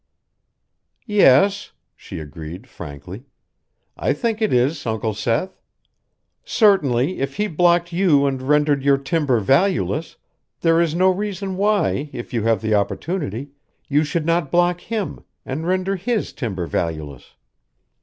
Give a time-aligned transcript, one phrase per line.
[1.05, 3.25] "Yes," she agreed frankly,
[3.95, 5.61] "I think it is, Uncle Seth.
[6.43, 10.17] Certainly, if he blocked you and rendered your timber valueless,
[10.61, 13.51] there is no reason why, if you have the opportunity,
[13.87, 17.35] you should not block him and render his timber valueless."